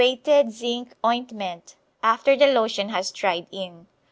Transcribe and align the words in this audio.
Benzoated 0.01 0.49
zinc 0.49 0.95
ointment 1.05 1.75
after 2.01 2.35
the 2.35 2.47
lotion 2.47 2.89
has 2.89 3.11
dried 3.11 3.45
in. 3.51 3.85